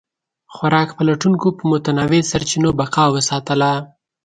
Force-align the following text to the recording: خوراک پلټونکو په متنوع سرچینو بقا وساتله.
خوراک 0.53 0.89
پلټونکو 0.97 1.47
په 1.57 1.63
متنوع 1.71 2.21
سرچینو 2.31 2.69
بقا 2.79 3.05
وساتله. 3.15 3.71